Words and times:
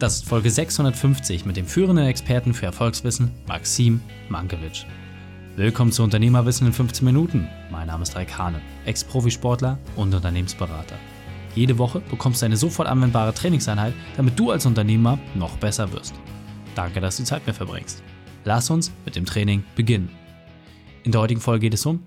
Das 0.00 0.16
ist 0.16 0.24
Folge 0.24 0.50
650 0.50 1.44
mit 1.44 1.58
dem 1.58 1.66
führenden 1.66 2.06
Experten 2.06 2.54
für 2.54 2.64
Erfolgswissen, 2.64 3.30
Maxim 3.46 4.00
Mankiewicz. 4.30 4.86
Willkommen 5.56 5.92
zu 5.92 6.02
Unternehmerwissen 6.02 6.66
in 6.66 6.72
15 6.72 7.04
Minuten. 7.04 7.46
Mein 7.70 7.88
Name 7.88 8.04
ist 8.04 8.16
Raik 8.16 8.38
Hane, 8.38 8.62
Ex-Profisportler 8.86 9.78
und 9.96 10.14
Unternehmensberater. 10.14 10.96
Jede 11.54 11.76
Woche 11.76 12.00
bekommst 12.00 12.40
du 12.40 12.46
eine 12.46 12.56
sofort 12.56 12.88
anwendbare 12.88 13.34
Trainingseinheit, 13.34 13.92
damit 14.16 14.38
du 14.38 14.50
als 14.50 14.64
Unternehmer 14.64 15.18
noch 15.34 15.58
besser 15.58 15.92
wirst. 15.92 16.14
Danke, 16.74 17.02
dass 17.02 17.18
du 17.18 17.24
Zeit 17.24 17.46
mit 17.46 17.54
verbringst. 17.54 18.02
Lass 18.46 18.70
uns 18.70 18.90
mit 19.04 19.16
dem 19.16 19.26
Training 19.26 19.64
beginnen. 19.76 20.08
In 21.02 21.12
der 21.12 21.20
heutigen 21.20 21.42
Folge 21.42 21.66
geht 21.66 21.74
es 21.74 21.84
um 21.84 22.02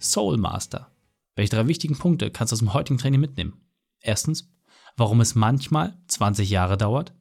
Soul 0.00 0.38
Master. 0.38 0.90
Welche 1.34 1.54
drei 1.54 1.68
wichtigen 1.68 1.98
Punkte 1.98 2.30
kannst 2.30 2.52
du 2.52 2.54
aus 2.54 2.60
dem 2.60 2.72
heutigen 2.72 2.98
Training 2.98 3.20
mitnehmen? 3.20 3.60
Erstens, 4.00 4.50
warum 4.96 5.20
es 5.20 5.34
manchmal 5.34 5.98
20 6.08 6.48
Jahre 6.48 6.78
dauert. 6.78 7.12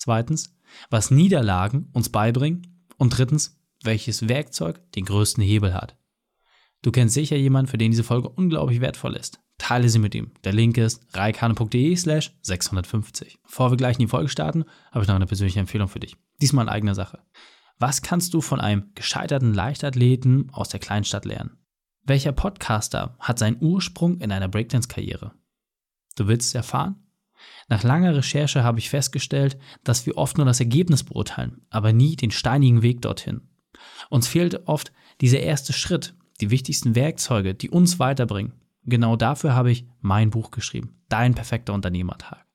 Zweitens, 0.00 0.56
was 0.88 1.10
Niederlagen 1.10 1.90
uns 1.92 2.08
beibringen. 2.08 2.86
Und 2.96 3.16
drittens, 3.16 3.60
welches 3.82 4.28
Werkzeug 4.28 4.80
den 4.92 5.04
größten 5.04 5.44
Hebel 5.44 5.74
hat. 5.74 5.96
Du 6.82 6.90
kennst 6.90 7.14
sicher 7.14 7.36
jemanden, 7.36 7.70
für 7.70 7.76
den 7.76 7.90
diese 7.90 8.04
Folge 8.04 8.30
unglaublich 8.30 8.80
wertvoll 8.80 9.14
ist. 9.14 9.40
Teile 9.58 9.90
sie 9.90 9.98
mit 9.98 10.14
ihm. 10.14 10.32
Der 10.44 10.54
Link 10.54 10.78
ist 10.78 11.06
reikane.de 11.12 11.94
slash 11.96 12.32
650. 12.40 13.38
Bevor 13.42 13.70
wir 13.70 13.76
gleich 13.76 13.96
in 13.96 14.06
die 14.06 14.10
Folge 14.10 14.30
starten, 14.30 14.64
habe 14.90 15.02
ich 15.02 15.08
noch 15.08 15.16
eine 15.16 15.26
persönliche 15.26 15.60
Empfehlung 15.60 15.88
für 15.88 16.00
dich. 16.00 16.16
Diesmal 16.40 16.64
in 16.64 16.70
eigener 16.70 16.94
Sache. 16.94 17.18
Was 17.78 18.00
kannst 18.00 18.32
du 18.32 18.40
von 18.40 18.60
einem 18.60 18.92
gescheiterten 18.94 19.52
Leichtathleten 19.52 20.48
aus 20.52 20.70
der 20.70 20.80
Kleinstadt 20.80 21.26
lernen? 21.26 21.58
Welcher 22.04 22.32
Podcaster 22.32 23.16
hat 23.18 23.38
seinen 23.38 23.62
Ursprung 23.62 24.18
in 24.18 24.32
einer 24.32 24.48
Breakdance-Karriere? 24.48 25.32
Du 26.16 26.26
willst 26.26 26.48
es 26.48 26.54
erfahren? 26.54 26.96
Nach 27.68 27.82
langer 27.82 28.14
Recherche 28.14 28.64
habe 28.64 28.78
ich 28.78 28.90
festgestellt, 28.90 29.58
dass 29.84 30.06
wir 30.06 30.16
oft 30.16 30.36
nur 30.36 30.46
das 30.46 30.60
Ergebnis 30.60 31.04
beurteilen, 31.04 31.62
aber 31.70 31.92
nie 31.92 32.16
den 32.16 32.30
steinigen 32.30 32.82
Weg 32.82 33.02
dorthin. 33.02 33.42
Uns 34.08 34.26
fehlt 34.26 34.66
oft 34.66 34.92
dieser 35.20 35.40
erste 35.40 35.72
Schritt, 35.72 36.14
die 36.40 36.50
wichtigsten 36.50 36.94
Werkzeuge, 36.94 37.54
die 37.54 37.70
uns 37.70 37.98
weiterbringen. 37.98 38.54
Genau 38.84 39.16
dafür 39.16 39.54
habe 39.54 39.70
ich 39.70 39.86
mein 40.00 40.30
Buch 40.30 40.50
geschrieben, 40.50 40.96
Dein 41.08 41.34
perfekter 41.34 41.74
Unternehmertag. 41.74 42.46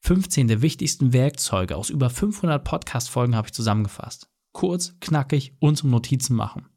15 0.00 0.48
der 0.48 0.62
wichtigsten 0.62 1.12
Werkzeuge 1.12 1.76
aus 1.76 1.90
über 1.90 2.10
500 2.10 2.62
Podcast-Folgen 2.62 3.36
habe 3.36 3.48
ich 3.48 3.52
zusammengefasst. 3.52 4.28
Kurz, 4.52 4.96
knackig 5.00 5.54
und 5.60 5.76
zum 5.76 5.90
Notizen 5.90 6.34
machen. 6.34 6.68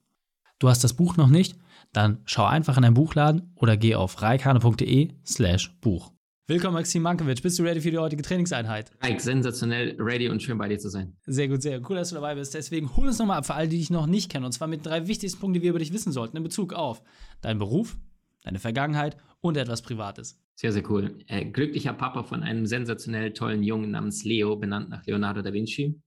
Du 0.60 0.70
hast 0.70 0.84
das 0.84 0.94
Buch 0.94 1.18
noch 1.18 1.28
nicht? 1.28 1.58
Dann 1.92 2.22
schau 2.26 2.46
einfach 2.46 2.78
in 2.78 2.84
deinen 2.84 2.94
Buchladen 2.94 3.52
oder 3.56 3.78
geh 3.78 3.96
auf 3.96 4.22
reikane.de 4.22 5.16
slash 5.26 5.76
Buch. 5.82 6.12
Willkommen, 6.52 6.74
Maxim 6.74 7.02
Mankiewicz. 7.02 7.40
Bist 7.40 7.58
du 7.60 7.64
ready 7.64 7.80
für 7.80 7.92
die 7.92 7.98
heutige 7.98 8.24
Trainingseinheit? 8.24 8.92
Mike, 9.02 9.22
sensationell 9.22 9.96
ready 9.98 10.28
und 10.28 10.44
schön 10.44 10.58
bei 10.58 10.68
dir 10.68 10.78
zu 10.78 10.90
sein. 10.90 11.16
Sehr 11.26 11.48
gut, 11.48 11.62
sehr 11.62 11.82
cool, 11.90 11.96
dass 11.96 12.10
du 12.10 12.16
dabei 12.16 12.36
bist. 12.36 12.54
Deswegen 12.54 12.94
hol 12.98 13.08
uns 13.08 13.20
nochmal 13.20 13.38
ab 13.38 13.46
für 13.46 13.54
alle, 13.54 13.70
die 13.70 13.78
dich 13.78 13.90
noch 13.90 14.06
nicht 14.06 14.30
kennen. 14.30 14.44
Und 14.44 14.52
zwar 14.52 14.68
mit 14.68 14.86
drei 14.86 15.08
wichtigsten 15.08 15.40
Punkten, 15.40 15.54
die 15.54 15.62
wir 15.62 15.70
über 15.70 15.80
dich 15.80 15.94
wissen 15.94 16.12
sollten 16.12 16.36
in 16.36 16.44
Bezug 16.44 16.74
auf 16.74 17.04
deinen 17.40 17.58
Beruf, 17.58 17.96
deine 18.44 18.60
Vergangenheit 18.60 19.16
und 19.40 19.56
etwas 19.56 19.82
Privates. 19.82 20.44
Sehr, 20.56 20.74
sehr 20.74 20.84
cool. 20.92 21.20
Äh, 21.28 21.46
glücklicher 21.46 21.94
Papa 21.94 22.24
von 22.24 22.44
einem 22.44 22.66
sensationell 22.66 23.32
tollen 23.32 23.64
Jungen 23.64 23.92
namens 23.92 24.26
Leo, 24.26 24.58
benannt 24.58 24.90
nach 24.90 25.06
Leonardo 25.06 25.42
da 25.42 25.54
Vinci. 25.54 26.02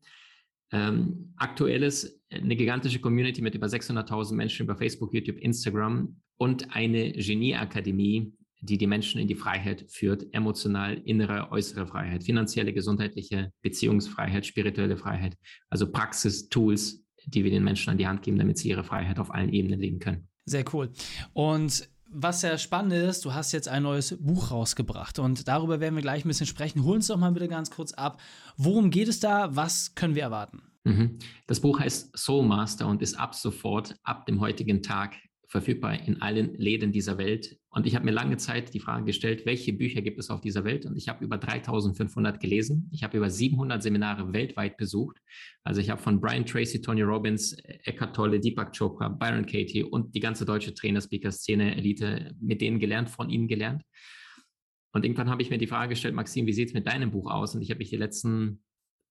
Ähm, 0.72 1.32
aktuell 1.38 1.82
ist 1.82 2.20
eine 2.30 2.54
gigantische 2.54 3.00
Community 3.00 3.40
mit 3.40 3.54
über 3.54 3.68
600.000 3.68 4.34
Menschen 4.34 4.64
über 4.64 4.76
Facebook, 4.76 5.14
YouTube, 5.14 5.38
Instagram 5.38 6.20
und 6.36 6.76
eine 6.76 7.12
Genieakademie, 7.12 8.34
die 8.64 8.78
die 8.78 8.86
Menschen 8.86 9.20
in 9.20 9.28
die 9.28 9.34
Freiheit 9.34 9.84
führt, 9.88 10.32
emotional, 10.32 10.94
innere, 11.04 11.50
äußere 11.50 11.86
Freiheit, 11.86 12.24
finanzielle, 12.24 12.72
gesundheitliche, 12.72 13.52
Beziehungsfreiheit, 13.62 14.46
spirituelle 14.46 14.96
Freiheit, 14.96 15.36
also 15.68 15.90
Praxis, 15.90 16.48
Tools, 16.48 17.04
die 17.26 17.44
wir 17.44 17.50
den 17.50 17.64
Menschen 17.64 17.90
an 17.90 17.98
die 17.98 18.06
Hand 18.06 18.22
geben, 18.22 18.38
damit 18.38 18.58
sie 18.58 18.68
ihre 18.68 18.84
Freiheit 18.84 19.18
auf 19.18 19.32
allen 19.32 19.52
Ebenen 19.52 19.80
leben 19.80 19.98
können. 19.98 20.28
Sehr 20.46 20.64
cool. 20.72 20.90
Und 21.32 21.88
was 22.06 22.42
sehr 22.42 22.58
spannend 22.58 22.92
ist, 22.92 23.24
du 23.24 23.34
hast 23.34 23.52
jetzt 23.52 23.68
ein 23.68 23.82
neues 23.82 24.16
Buch 24.20 24.50
rausgebracht 24.50 25.18
und 25.18 25.48
darüber 25.48 25.80
werden 25.80 25.96
wir 25.96 26.02
gleich 26.02 26.24
ein 26.24 26.28
bisschen 26.28 26.46
sprechen. 26.46 26.84
Hol 26.84 26.96
uns 26.96 27.08
doch 27.08 27.16
mal 27.16 27.32
bitte 27.32 27.48
ganz 27.48 27.70
kurz 27.70 27.92
ab. 27.92 28.20
Worum 28.56 28.90
geht 28.90 29.08
es 29.08 29.20
da? 29.20 29.54
Was 29.56 29.94
können 29.94 30.14
wir 30.14 30.22
erwarten? 30.22 30.62
Mhm. 30.84 31.18
Das 31.46 31.60
Buch 31.60 31.80
heißt 31.80 32.16
Soul 32.16 32.46
Master 32.46 32.86
und 32.86 33.02
ist 33.02 33.14
ab 33.14 33.34
sofort, 33.34 33.96
ab 34.04 34.26
dem 34.26 34.40
heutigen 34.40 34.82
Tag 34.82 35.16
verfügbar 35.54 36.04
in 36.08 36.20
allen 36.20 36.52
Läden 36.56 36.90
dieser 36.90 37.16
Welt. 37.16 37.56
Und 37.68 37.86
ich 37.86 37.94
habe 37.94 38.04
mir 38.04 38.10
lange 38.10 38.38
Zeit 38.38 38.74
die 38.74 38.80
Frage 38.80 39.04
gestellt, 39.04 39.46
welche 39.46 39.72
Bücher 39.72 40.02
gibt 40.02 40.18
es 40.18 40.28
auf 40.28 40.40
dieser 40.40 40.64
Welt? 40.64 40.84
Und 40.84 40.96
ich 40.96 41.08
habe 41.08 41.24
über 41.24 41.38
3500 41.38 42.40
gelesen. 42.40 42.90
Ich 42.92 43.04
habe 43.04 43.16
über 43.16 43.30
700 43.30 43.80
Seminare 43.80 44.32
weltweit 44.32 44.76
besucht. 44.76 45.16
Also 45.62 45.80
ich 45.80 45.90
habe 45.90 46.02
von 46.02 46.20
Brian 46.20 46.44
Tracy, 46.44 46.80
Tony 46.80 47.02
Robbins, 47.02 47.56
Eckhart 47.84 48.16
Tolle, 48.16 48.40
Deepak 48.40 48.76
Chopra, 48.76 49.08
Byron 49.08 49.46
Katie 49.46 49.84
und 49.84 50.12
die 50.16 50.18
ganze 50.18 50.44
deutsche 50.44 50.74
Trainer-Speaker-Szene, 50.74 51.76
Elite, 51.76 52.34
mit 52.40 52.60
denen 52.60 52.80
gelernt, 52.80 53.08
von 53.08 53.30
ihnen 53.30 53.46
gelernt. 53.46 53.84
Und 54.92 55.04
irgendwann 55.04 55.30
habe 55.30 55.40
ich 55.40 55.50
mir 55.50 55.58
die 55.58 55.68
Frage 55.68 55.90
gestellt, 55.90 56.16
Maxim, 56.16 56.46
wie 56.46 56.52
sieht 56.52 56.70
es 56.70 56.74
mit 56.74 56.88
deinem 56.88 57.12
Buch 57.12 57.30
aus? 57.30 57.54
Und 57.54 57.62
ich 57.62 57.70
habe 57.70 57.78
mich 57.78 57.90
die 57.90 57.96
letzten 57.96 58.64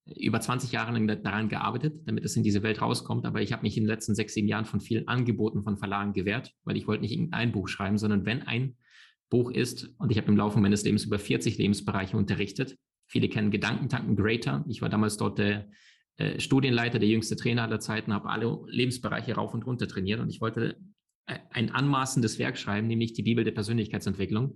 über 0.05 0.41
20 0.41 0.71
Jahre 0.71 0.91
lang 0.91 1.07
daran 1.23 1.49
gearbeitet, 1.49 2.01
damit 2.05 2.25
es 2.25 2.35
in 2.35 2.43
diese 2.43 2.63
Welt 2.63 2.81
rauskommt. 2.81 3.25
Aber 3.25 3.41
ich 3.41 3.53
habe 3.53 3.63
mich 3.63 3.77
in 3.77 3.83
den 3.83 3.89
letzten 3.89 4.15
sechs, 4.15 4.33
sieben 4.33 4.47
Jahren 4.47 4.65
von 4.65 4.81
vielen 4.81 5.07
Angeboten 5.07 5.63
von 5.63 5.77
Verlagen 5.77 6.13
gewehrt, 6.13 6.51
weil 6.63 6.77
ich 6.77 6.87
wollte 6.87 7.03
nicht 7.03 7.13
irgendein 7.13 7.51
Buch 7.51 7.67
schreiben, 7.67 7.97
sondern 7.97 8.25
wenn 8.25 8.41
ein 8.41 8.75
Buch 9.29 9.49
ist, 9.49 9.89
und 9.97 10.11
ich 10.11 10.17
habe 10.17 10.27
im 10.27 10.37
Laufe 10.37 10.59
meines 10.59 10.83
Lebens 10.83 11.05
über 11.05 11.17
40 11.17 11.57
Lebensbereiche 11.57 12.17
unterrichtet. 12.17 12.77
Viele 13.07 13.29
kennen 13.29 13.51
Gedankentanken 13.51 14.15
Greater. 14.15 14.65
Ich 14.67 14.81
war 14.81 14.89
damals 14.89 15.17
dort 15.17 15.39
der 15.39 15.69
äh, 16.17 16.39
Studienleiter, 16.39 16.99
der 16.99 17.09
jüngste 17.09 17.35
Trainer 17.35 17.63
aller 17.63 17.79
Zeiten, 17.79 18.13
habe 18.13 18.29
alle 18.29 18.59
Lebensbereiche 18.67 19.33
rauf 19.33 19.53
und 19.53 19.65
runter 19.65 19.87
trainiert 19.87 20.19
und 20.19 20.29
ich 20.29 20.41
wollte 20.41 20.77
äh, 21.25 21.39
ein 21.49 21.71
anmaßendes 21.71 22.37
Werk 22.37 22.57
schreiben, 22.57 22.87
nämlich 22.87 23.13
die 23.13 23.23
Bibel 23.23 23.43
der 23.43 23.51
Persönlichkeitsentwicklung. 23.51 24.55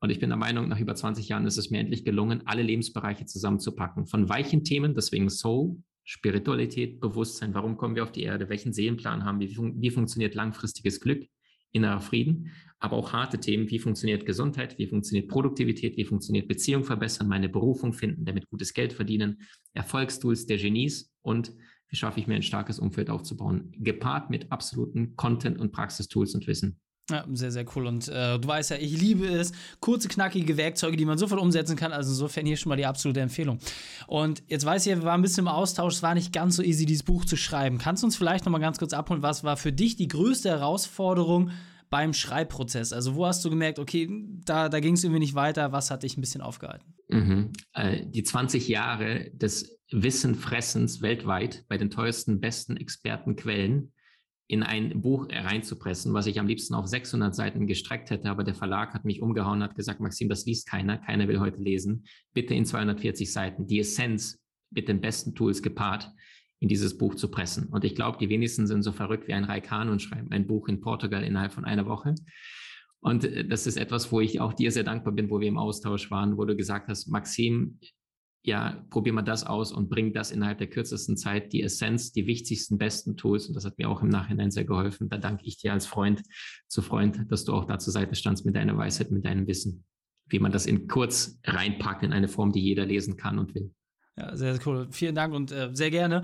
Und 0.00 0.10
ich 0.10 0.20
bin 0.20 0.30
der 0.30 0.38
Meinung, 0.38 0.68
nach 0.68 0.78
über 0.78 0.94
20 0.94 1.28
Jahren 1.28 1.46
ist 1.46 1.56
es 1.56 1.70
mir 1.70 1.80
endlich 1.80 2.04
gelungen, 2.04 2.42
alle 2.46 2.62
Lebensbereiche 2.62 3.26
zusammenzupacken. 3.26 4.06
Von 4.06 4.28
weichen 4.28 4.62
Themen, 4.64 4.94
deswegen 4.94 5.28
Soul, 5.28 5.76
Spiritualität, 6.04 7.00
Bewusstsein, 7.00 7.52
warum 7.52 7.76
kommen 7.76 7.96
wir 7.96 8.02
auf 8.02 8.12
die 8.12 8.22
Erde, 8.22 8.48
welchen 8.48 8.72
Seelenplan 8.72 9.24
haben 9.24 9.40
wir, 9.40 9.50
wie, 9.50 9.54
fun 9.54 9.74
wie 9.76 9.90
funktioniert 9.90 10.34
langfristiges 10.34 11.00
Glück, 11.00 11.26
innerer 11.72 12.00
Frieden, 12.00 12.50
aber 12.78 12.96
auch 12.96 13.12
harte 13.12 13.38
Themen, 13.40 13.68
wie 13.70 13.78
funktioniert 13.78 14.24
Gesundheit, 14.24 14.78
wie 14.78 14.86
funktioniert 14.86 15.28
Produktivität, 15.28 15.96
wie 15.96 16.04
funktioniert 16.04 16.48
Beziehung 16.48 16.84
verbessern, 16.84 17.28
meine 17.28 17.48
Berufung 17.48 17.92
finden, 17.92 18.24
damit 18.24 18.48
gutes 18.48 18.72
Geld 18.72 18.92
verdienen, 18.92 19.42
Erfolgstools 19.74 20.46
der 20.46 20.56
Genies 20.56 21.12
und 21.22 21.52
wie 21.88 21.96
schaffe 21.96 22.20
ich 22.20 22.26
mir 22.26 22.36
ein 22.36 22.42
starkes 22.42 22.78
Umfeld 22.78 23.10
aufzubauen, 23.10 23.72
gepaart 23.78 24.30
mit 24.30 24.50
absoluten 24.52 25.16
Content- 25.16 25.58
und 25.58 25.72
Praxistools 25.72 26.34
und 26.34 26.46
Wissen. 26.46 26.80
Ja, 27.10 27.24
sehr, 27.32 27.50
sehr 27.50 27.64
cool. 27.74 27.86
Und 27.86 28.08
äh, 28.08 28.38
du 28.38 28.46
weißt 28.46 28.70
ja, 28.70 28.76
ich 28.76 29.00
liebe 29.00 29.26
es. 29.26 29.52
Kurze, 29.80 30.08
knackige 30.08 30.58
Werkzeuge, 30.58 30.96
die 30.96 31.06
man 31.06 31.16
sofort 31.16 31.40
umsetzen 31.40 31.74
kann. 31.74 31.92
Also 31.92 32.10
insofern 32.10 32.44
hier 32.44 32.56
schon 32.58 32.68
mal 32.68 32.76
die 32.76 32.84
absolute 32.84 33.20
Empfehlung. 33.20 33.58
Und 34.06 34.42
jetzt 34.46 34.66
weiß 34.66 34.86
ich, 34.86 34.94
wir 34.94 35.02
waren 35.04 35.20
ein 35.20 35.22
bisschen 35.22 35.44
im 35.44 35.48
Austausch. 35.48 35.94
Es 35.94 36.02
war 36.02 36.14
nicht 36.14 36.34
ganz 36.34 36.56
so 36.56 36.62
easy, 36.62 36.84
dieses 36.84 37.04
Buch 37.04 37.24
zu 37.24 37.36
schreiben. 37.36 37.78
Kannst 37.78 38.02
du 38.02 38.06
uns 38.06 38.16
vielleicht 38.16 38.44
noch 38.44 38.52
mal 38.52 38.58
ganz 38.58 38.78
kurz 38.78 38.92
abholen, 38.92 39.22
was 39.22 39.42
war 39.42 39.56
für 39.56 39.72
dich 39.72 39.96
die 39.96 40.08
größte 40.08 40.50
Herausforderung 40.50 41.50
beim 41.88 42.12
Schreibprozess? 42.12 42.92
Also 42.92 43.14
wo 43.14 43.26
hast 43.26 43.42
du 43.42 43.48
gemerkt, 43.48 43.78
okay, 43.78 44.10
da, 44.44 44.68
da 44.68 44.80
ging 44.80 44.94
es 44.94 45.02
irgendwie 45.02 45.20
nicht 45.20 45.34
weiter. 45.34 45.72
Was 45.72 45.90
hat 45.90 46.02
dich 46.02 46.18
ein 46.18 46.20
bisschen 46.20 46.42
aufgehalten? 46.42 46.94
Mhm. 47.08 47.52
Äh, 47.72 48.04
die 48.04 48.22
20 48.22 48.68
Jahre 48.68 49.30
des 49.32 49.78
Wissenfressens 49.90 51.00
weltweit 51.00 51.64
bei 51.68 51.78
den 51.78 51.88
teuersten, 51.88 52.38
besten 52.38 52.76
Expertenquellen 52.76 53.92
in 54.48 54.62
ein 54.62 55.02
Buch 55.02 55.28
reinzupressen, 55.30 56.14
was 56.14 56.26
ich 56.26 56.40
am 56.40 56.46
liebsten 56.46 56.74
auf 56.74 56.86
600 56.86 57.34
Seiten 57.34 57.66
gestreckt 57.66 58.10
hätte, 58.10 58.30
aber 58.30 58.44
der 58.44 58.54
Verlag 58.54 58.94
hat 58.94 59.04
mich 59.04 59.20
umgehauen, 59.20 59.62
hat 59.62 59.76
gesagt, 59.76 60.00
Maxim, 60.00 60.30
das 60.30 60.46
liest 60.46 60.66
keiner, 60.66 60.96
keiner 60.96 61.28
will 61.28 61.38
heute 61.38 61.62
lesen. 61.62 62.04
Bitte 62.32 62.54
in 62.54 62.64
240 62.64 63.30
Seiten 63.30 63.66
die 63.66 63.80
Essenz 63.80 64.40
mit 64.70 64.88
den 64.88 65.02
besten 65.02 65.34
Tools 65.34 65.62
gepaart 65.62 66.10
in 66.60 66.68
dieses 66.68 66.96
Buch 66.96 67.14
zu 67.14 67.30
pressen. 67.30 67.68
Und 67.68 67.84
ich 67.84 67.94
glaube, 67.94 68.16
die 68.18 68.30
wenigsten 68.30 68.66
sind 68.66 68.82
so 68.82 68.92
verrückt 68.92 69.28
wie 69.28 69.34
ein 69.34 69.44
Raikano 69.44 69.92
und 69.92 70.00
schreiben 70.00 70.32
ein 70.32 70.46
Buch 70.46 70.68
in 70.68 70.80
Portugal 70.80 71.22
innerhalb 71.22 71.52
von 71.52 71.66
einer 71.66 71.86
Woche. 71.86 72.14
Und 73.00 73.24
äh, 73.24 73.46
das 73.46 73.66
ist 73.66 73.76
etwas, 73.76 74.10
wo 74.10 74.20
ich 74.20 74.40
auch 74.40 74.54
dir 74.54 74.72
sehr 74.72 74.82
dankbar 74.82 75.12
bin, 75.12 75.30
wo 75.30 75.40
wir 75.40 75.48
im 75.48 75.58
Austausch 75.58 76.10
waren, 76.10 76.38
wo 76.38 76.46
du 76.46 76.56
gesagt 76.56 76.88
hast, 76.88 77.06
Maxim, 77.08 77.78
ja, 78.44 78.84
probier 78.90 79.12
mal 79.12 79.22
das 79.22 79.44
aus 79.44 79.72
und 79.72 79.90
bring 79.90 80.12
das 80.12 80.30
innerhalb 80.30 80.58
der 80.58 80.68
kürzesten 80.68 81.16
Zeit, 81.16 81.52
die 81.52 81.62
Essenz, 81.62 82.12
die 82.12 82.26
wichtigsten, 82.26 82.78
besten 82.78 83.16
Tools. 83.16 83.46
Und 83.46 83.54
das 83.54 83.64
hat 83.64 83.78
mir 83.78 83.88
auch 83.88 84.02
im 84.02 84.08
Nachhinein 84.08 84.50
sehr 84.50 84.64
geholfen. 84.64 85.08
Da 85.08 85.18
danke 85.18 85.44
ich 85.44 85.58
dir 85.58 85.72
als 85.72 85.86
Freund 85.86 86.22
zu 86.68 86.80
Freund, 86.80 87.26
dass 87.30 87.44
du 87.44 87.52
auch 87.52 87.64
da 87.64 87.78
zur 87.78 87.92
Seite 87.92 88.14
standst 88.14 88.46
mit 88.46 88.56
deiner 88.56 88.76
Weisheit, 88.76 89.10
mit 89.10 89.24
deinem 89.24 89.46
Wissen, 89.46 89.84
wie 90.26 90.38
man 90.38 90.52
das 90.52 90.66
in 90.66 90.88
kurz 90.88 91.38
reinpackt 91.44 92.04
in 92.04 92.12
eine 92.12 92.28
Form, 92.28 92.52
die 92.52 92.60
jeder 92.60 92.86
lesen 92.86 93.16
kann 93.16 93.38
und 93.38 93.54
will. 93.54 93.72
Ja, 94.16 94.34
sehr, 94.36 94.58
cool. 94.66 94.88
Vielen 94.90 95.14
Dank 95.14 95.32
und 95.34 95.52
äh, 95.52 95.70
sehr 95.72 95.90
gerne. 95.90 96.22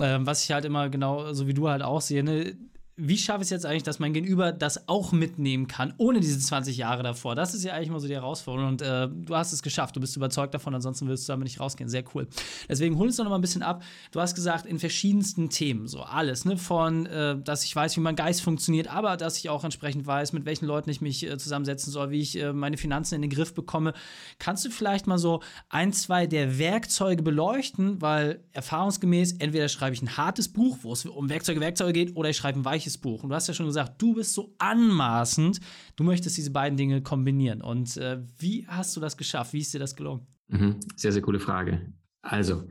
Ähm, 0.00 0.26
was 0.26 0.42
ich 0.44 0.52
halt 0.52 0.64
immer 0.64 0.88
genau, 0.88 1.32
so 1.32 1.46
wie 1.46 1.54
du 1.54 1.68
halt 1.68 1.82
auch 1.82 2.00
sehe, 2.00 2.24
ne, 2.24 2.56
wie 2.98 3.18
schaffe 3.18 3.40
ich 3.40 3.46
es 3.46 3.50
jetzt 3.50 3.66
eigentlich, 3.66 3.82
dass 3.82 3.98
mein 3.98 4.14
Gegenüber 4.14 4.52
das 4.52 4.88
auch 4.88 5.12
mitnehmen 5.12 5.66
kann, 5.66 5.92
ohne 5.98 6.20
diese 6.20 6.38
20 6.38 6.78
Jahre 6.78 7.02
davor? 7.02 7.34
Das 7.34 7.52
ist 7.52 7.62
ja 7.62 7.74
eigentlich 7.74 7.88
immer 7.88 8.00
so 8.00 8.08
die 8.08 8.14
Herausforderung. 8.14 8.70
Und 8.70 8.80
äh, 8.80 9.06
du 9.08 9.36
hast 9.36 9.52
es 9.52 9.62
geschafft, 9.62 9.94
du 9.96 10.00
bist 10.00 10.16
überzeugt 10.16 10.54
davon, 10.54 10.74
ansonsten 10.74 11.06
willst 11.06 11.28
du 11.28 11.32
damit 11.32 11.44
nicht 11.44 11.60
rausgehen. 11.60 11.90
Sehr 11.90 12.04
cool. 12.14 12.26
Deswegen 12.70 12.96
hol 12.96 13.08
uns 13.08 13.16
doch 13.16 13.24
noch 13.24 13.30
mal 13.30 13.36
ein 13.36 13.42
bisschen 13.42 13.62
ab. 13.62 13.82
Du 14.12 14.20
hast 14.20 14.34
gesagt, 14.34 14.64
in 14.64 14.78
verschiedensten 14.78 15.50
Themen, 15.50 15.88
so 15.88 16.00
alles, 16.00 16.46
ne? 16.46 16.56
Von, 16.56 17.04
äh, 17.04 17.38
dass 17.38 17.64
ich 17.64 17.76
weiß, 17.76 17.96
wie 17.98 18.00
mein 18.00 18.16
Geist 18.16 18.40
funktioniert, 18.40 18.88
aber 18.88 19.18
dass 19.18 19.36
ich 19.36 19.50
auch 19.50 19.62
entsprechend 19.62 20.06
weiß, 20.06 20.32
mit 20.32 20.46
welchen 20.46 20.64
Leuten 20.64 20.88
ich 20.88 21.02
mich 21.02 21.22
äh, 21.22 21.36
zusammensetzen 21.36 21.92
soll, 21.92 22.10
wie 22.10 22.20
ich 22.20 22.40
äh, 22.40 22.54
meine 22.54 22.78
Finanzen 22.78 23.16
in 23.16 23.20
den 23.20 23.30
Griff 23.30 23.52
bekomme. 23.52 23.92
Kannst 24.38 24.64
du 24.64 24.70
vielleicht 24.70 25.06
mal 25.06 25.18
so 25.18 25.42
ein, 25.68 25.92
zwei 25.92 26.26
der 26.26 26.58
Werkzeuge 26.58 27.22
beleuchten? 27.22 28.00
Weil 28.00 28.40
erfahrungsgemäß, 28.52 29.32
entweder 29.32 29.68
schreibe 29.68 29.92
ich 29.92 30.00
ein 30.00 30.16
hartes 30.16 30.48
Buch, 30.48 30.78
wo 30.80 30.94
es 30.94 31.04
um 31.04 31.28
Werkzeuge, 31.28 31.60
Werkzeuge 31.60 31.92
geht, 31.92 32.16
oder 32.16 32.30
ich 32.30 32.38
schreibe 32.38 32.60
ein 32.60 32.64
weiches 32.64 32.85
gleiches 32.86 32.98
Buch. 32.98 33.22
Und 33.22 33.30
du 33.30 33.34
hast 33.34 33.48
ja 33.48 33.54
schon 33.54 33.66
gesagt, 33.66 34.00
du 34.00 34.14
bist 34.14 34.32
so 34.32 34.54
anmaßend, 34.58 35.60
du 35.96 36.04
möchtest 36.04 36.36
diese 36.36 36.52
beiden 36.52 36.76
Dinge 36.76 37.02
kombinieren. 37.02 37.60
Und 37.60 37.96
äh, 37.96 38.22
wie 38.38 38.66
hast 38.66 38.96
du 38.96 39.00
das 39.00 39.16
geschafft? 39.16 39.52
Wie 39.52 39.60
ist 39.60 39.74
dir 39.74 39.80
das 39.80 39.96
gelungen? 39.96 40.26
Mhm. 40.48 40.76
Sehr, 40.94 41.12
sehr 41.12 41.22
coole 41.22 41.40
Frage. 41.40 41.92
Also, 42.22 42.68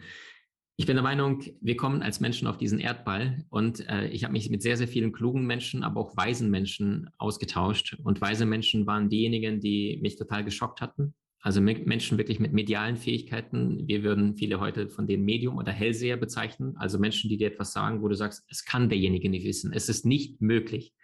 ich 0.77 0.85
bin 0.85 0.95
der 0.95 1.03
Meinung, 1.03 1.41
wir 1.61 1.77
kommen 1.77 2.01
als 2.01 2.19
Menschen 2.19 2.47
auf 2.47 2.57
diesen 2.57 2.79
Erdball 2.79 3.45
und 3.49 3.87
äh, 3.87 4.07
ich 4.07 4.23
habe 4.23 4.33
mich 4.33 4.49
mit 4.49 4.61
sehr, 4.61 4.75
sehr 4.75 4.89
vielen 4.89 5.13
klugen 5.13 5.45
Menschen, 5.45 5.83
aber 5.83 6.01
auch 6.01 6.17
weisen 6.17 6.49
Menschen 6.49 7.09
ausgetauscht. 7.17 7.97
Und 8.03 8.19
weise 8.19 8.45
Menschen 8.45 8.85
waren 8.85 9.09
diejenigen, 9.09 9.61
die 9.61 9.99
mich 10.01 10.17
total 10.17 10.43
geschockt 10.43 10.81
hatten. 10.81 11.13
Also 11.45 11.61
Menschen 11.61 12.17
wirklich 12.17 12.39
mit 12.39 12.53
medialen 12.53 12.97
Fähigkeiten. 12.97 13.87
Wir 13.87 14.01
würden 14.01 14.35
viele 14.35 14.59
heute 14.59 14.89
von 14.89 15.05
denen 15.05 15.25
Medium 15.25 15.57
oder 15.57 15.71
Hellseher 15.71 16.17
bezeichnen. 16.17 16.75
Also 16.77 16.97
Menschen, 16.97 17.29
die 17.29 17.37
dir 17.37 17.49
etwas 17.49 17.71
sagen, 17.71 18.01
wo 18.01 18.07
du 18.07 18.15
sagst, 18.15 18.43
es 18.49 18.65
kann 18.65 18.89
derjenige 18.89 19.29
nicht 19.29 19.45
wissen. 19.45 19.71
Es 19.71 19.87
ist 19.87 20.07
nicht 20.07 20.41
möglich. 20.41 20.95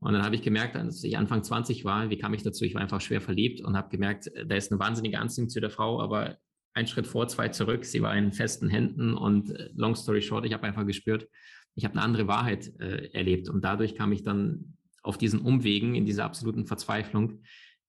Und 0.00 0.14
dann 0.14 0.24
habe 0.24 0.34
ich 0.34 0.42
gemerkt, 0.42 0.74
als 0.74 1.04
ich 1.04 1.16
Anfang 1.16 1.44
20 1.44 1.84
war, 1.84 2.10
wie 2.10 2.18
kam 2.18 2.34
ich 2.34 2.42
dazu? 2.42 2.64
Ich 2.64 2.74
war 2.74 2.82
einfach 2.82 3.00
schwer 3.00 3.20
verliebt 3.20 3.60
und 3.60 3.76
habe 3.76 3.88
gemerkt, 3.88 4.28
da 4.48 4.56
ist 4.56 4.72
eine 4.72 4.80
wahnsinnige 4.80 5.20
Anziehung 5.20 5.48
zu 5.48 5.60
der 5.60 5.70
Frau, 5.70 6.02
aber 6.02 6.38
ein 6.74 6.88
Schritt 6.88 7.06
vor, 7.06 7.28
zwei 7.28 7.46
zurück. 7.46 7.84
Sie 7.84 8.02
war 8.02 8.16
in 8.16 8.32
festen 8.32 8.68
Händen 8.68 9.14
und 9.14 9.50
äh, 9.50 9.70
long 9.76 9.94
story 9.94 10.22
short, 10.22 10.44
ich 10.44 10.54
habe 10.54 10.66
einfach 10.66 10.86
gespürt, 10.88 11.28
ich 11.76 11.84
habe 11.84 11.94
eine 11.94 12.02
andere 12.02 12.26
Wahrheit 12.26 12.68
äh, 12.80 13.12
erlebt. 13.12 13.48
Und 13.48 13.64
dadurch 13.64 13.94
kam 13.94 14.10
ich 14.10 14.24
dann 14.24 14.76
auf 15.04 15.18
diesen 15.18 15.38
Umwegen, 15.40 15.94
in 15.94 16.04
dieser 16.04 16.24
absoluten 16.24 16.66
Verzweiflung, 16.66 17.42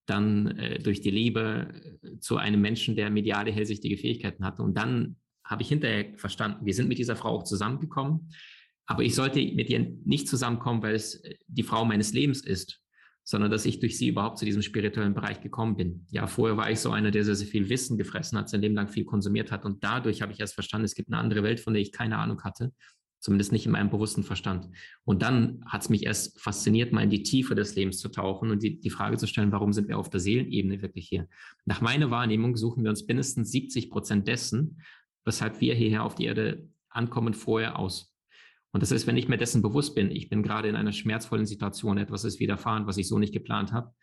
dann 0.09 0.47
äh, 0.57 0.79
durch 0.79 1.01
die 1.01 1.11
Liebe 1.11 1.67
äh, 2.03 2.19
zu 2.19 2.37
einem 2.37 2.61
Menschen, 2.61 2.95
der 2.95 3.09
mediale, 3.09 3.51
hellsichtige 3.51 3.97
Fähigkeiten 3.97 4.45
hatte. 4.45 4.63
Und 4.63 4.77
dann 4.77 5.17
habe 5.43 5.61
ich 5.61 5.69
hinterher 5.69 6.17
verstanden, 6.17 6.65
wir 6.65 6.73
sind 6.73 6.87
mit 6.87 6.97
dieser 6.97 7.15
Frau 7.15 7.29
auch 7.29 7.43
zusammengekommen, 7.43 8.31
aber 8.85 9.03
ich 9.03 9.15
sollte 9.15 9.39
mit 9.39 9.69
ihr 9.69 9.91
nicht 10.05 10.27
zusammenkommen, 10.27 10.81
weil 10.81 10.95
es 10.95 11.15
äh, 11.23 11.35
die 11.47 11.63
Frau 11.63 11.85
meines 11.85 12.13
Lebens 12.13 12.41
ist, 12.41 12.81
sondern 13.23 13.51
dass 13.51 13.65
ich 13.65 13.79
durch 13.79 13.97
sie 13.97 14.07
überhaupt 14.07 14.39
zu 14.39 14.45
diesem 14.45 14.63
spirituellen 14.63 15.13
Bereich 15.13 15.41
gekommen 15.41 15.75
bin. 15.75 16.05
Ja, 16.09 16.25
vorher 16.25 16.57
war 16.57 16.71
ich 16.71 16.79
so 16.79 16.89
einer, 16.91 17.11
der 17.11 17.23
sehr, 17.23 17.35
sehr 17.35 17.47
viel 17.47 17.69
Wissen 17.69 17.97
gefressen 17.97 18.37
hat, 18.37 18.49
sein 18.49 18.61
Leben 18.61 18.75
lang 18.75 18.87
viel 18.87 19.05
konsumiert 19.05 19.51
hat 19.51 19.65
und 19.65 19.83
dadurch 19.83 20.21
habe 20.21 20.31
ich 20.31 20.39
erst 20.39 20.55
verstanden, 20.55 20.85
es 20.85 20.95
gibt 20.95 21.09
eine 21.11 21.21
andere 21.21 21.43
Welt, 21.43 21.59
von 21.59 21.73
der 21.73 21.81
ich 21.81 21.91
keine 21.91 22.17
Ahnung 22.17 22.43
hatte 22.43 22.73
Zumindest 23.19 23.51
nicht 23.51 23.65
in 23.65 23.73
meinem 23.73 23.89
bewussten 23.89 24.23
Verstand. 24.23 24.69
Und 25.03 25.21
dann 25.21 25.61
hat 25.65 25.81
es 25.81 25.89
mich 25.89 26.05
erst 26.05 26.39
fasziniert, 26.39 26.93
mal 26.93 27.03
in 27.03 27.09
die 27.09 27.23
Tiefe 27.23 27.53
des 27.53 27.75
Lebens 27.75 27.99
zu 27.99 28.09
tauchen 28.09 28.49
und 28.49 28.63
die, 28.63 28.79
die 28.79 28.89
Frage 28.89 29.17
zu 29.17 29.27
stellen, 29.27 29.51
warum 29.51 29.73
sind 29.73 29.89
wir 29.89 29.97
auf 29.97 30.09
der 30.09 30.21
Seelenebene 30.21 30.81
wirklich 30.81 31.07
hier? 31.07 31.27
Nach 31.65 31.81
meiner 31.81 32.11
Wahrnehmung 32.11 32.55
suchen 32.55 32.83
wir 32.83 32.89
uns 32.89 33.05
mindestens 33.05 33.51
70 33.51 33.89
Prozent 33.89 34.27
dessen, 34.27 34.81
weshalb 35.25 35.59
wir 35.59 35.75
hierher 35.75 36.03
auf 36.03 36.15
die 36.15 36.25
Erde 36.25 36.69
ankommen, 36.89 37.33
vorher 37.33 37.77
aus. 37.77 38.15
Und 38.71 38.83
das 38.83 38.91
ist, 38.91 39.07
wenn 39.07 39.17
ich 39.17 39.27
mir 39.27 39.37
dessen 39.37 39.61
bewusst 39.61 39.95
bin, 39.95 40.11
ich 40.11 40.29
bin 40.29 40.43
gerade 40.43 40.69
in 40.69 40.75
einer 40.75 40.91
schmerzvollen 40.91 41.45
Situation, 41.45 41.97
etwas 41.97 42.23
ist 42.23 42.39
widerfahren, 42.39 42.87
was 42.87 42.97
ich 42.97 43.07
so 43.07 43.17
nicht 43.17 43.33
geplant 43.33 43.73
habe, 43.73 43.93